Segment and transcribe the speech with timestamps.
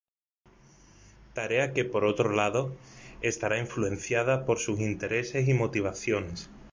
[1.35, 2.75] Tarea que, por otro lado,
[3.21, 6.49] estará influenciada por sus intereses y motivaciones.